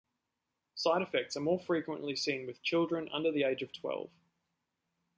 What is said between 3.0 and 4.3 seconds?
under the age of twelve.